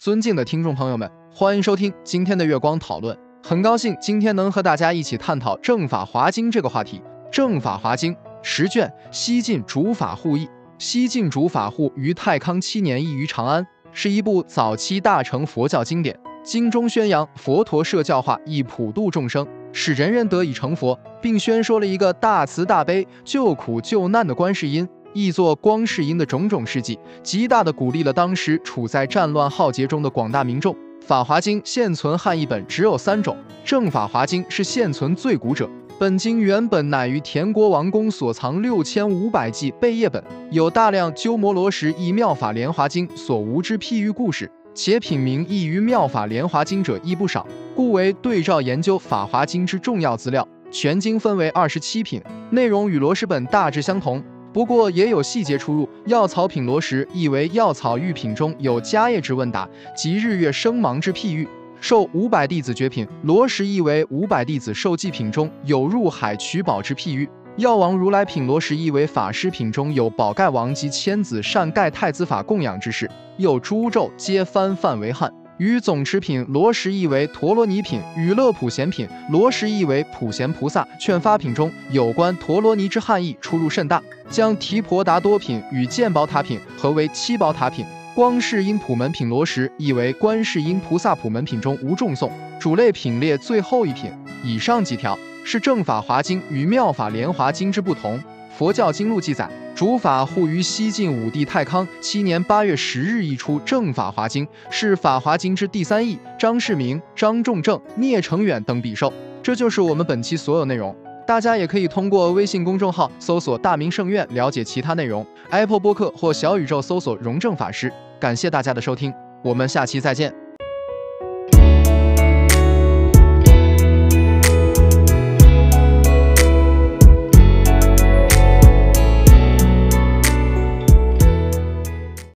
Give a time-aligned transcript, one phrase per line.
[0.00, 3.14] 尊敬的听众朋友们，欢迎收听今天的月光讨论。
[3.42, 6.98] 很高兴今天能和大家一起探讨《正法华经》这个话题。
[7.30, 10.48] 《正法华经》十卷，西晋主法护译。
[10.78, 16.18] 西晋主法护于太康七年译于长安，是一部早期大乘佛教经典。
[16.42, 24.88] 经中宣扬佛陀摄教化，以普度众生，使人人得以成佛，并宣说了一个大慈大悲、救苦救难的观世音。
[25.12, 30.74] 译作光世音的种种事迹，极大地鼓励了当时处在战乱浩劫中的广大民众。
[31.00, 33.34] 《法华经》现存汉译本只有三种，
[33.64, 35.68] 《正法华经》是现存最古者。
[35.98, 50.46] 本经原本乃于田国王宫所藏六千五百记贝叶本，有大量鸠摩罗什译《妙法莲华经》所无之譬喻故事，且品名异于《妙法莲华经》者亦不少，故为对照研究《法华经》之重要资料。
[50.70, 54.22] 全经分为二十七品，内容与罗什本大致相同。
[54.52, 55.88] 不过也有细节出入。
[56.06, 61.48] 药草品罗石意为药草玉品中有迦叶之问答及日月生芒之譬喻。
[61.80, 67.28] 受五百弟子绝品罗石意为五百弟子受祭品中有入海取宝之譬喻。
[67.56, 73.10] 药王如来品罗石意为法师品中有宝盖王及千子善盖太子法供养之事。
[73.38, 75.39] 有诸咒皆翻范为汉。
[75.60, 87.84] 与总持品罗什译为陀罗尼品，与乐普贤品罗什译为普贤菩萨劝发品中有关陀罗尼之汉译出入甚大，将提婆达多品与见宝塔品合为七宝塔品。
[88.14, 94.10] 光世音普门品罗什译为观世音菩萨普门品中无众颂，主类品列最后一品。
[94.42, 98.18] 以上几条是正法华经与妙法莲华经之不同。
[98.60, 99.50] 佛教经录记载。
[99.74, 106.18] 主法护于西晋武帝太康七年八月十日译出《正法华经》，是《法华经》之第三译。
[106.38, 109.10] 张世明、张仲正、聂成远等笔受。
[109.42, 110.94] 这就是我们本期所有内容。
[111.26, 115.26] 大家也可以通过微信公众号搜索“大明圣院”了解其他内容。
[115.48, 117.90] Apple 播客或小宇宙搜索“荣正法师”。
[118.20, 119.10] 感谢大家的收听，
[119.42, 120.49] 我们下期再见。